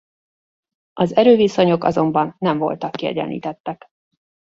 Az 0.93 1.15
erőviszonyok 1.15 1.83
azonban 1.83 2.35
nem 2.37 2.57
voltak 2.57 2.91
kiegyenlítettek. 2.91 3.85